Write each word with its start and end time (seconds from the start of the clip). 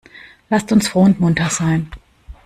Lasst 0.49 0.71
uns 0.71 0.87
froh 0.87 1.03
und 1.03 1.19
munter 1.19 1.51
sein! 1.51 1.91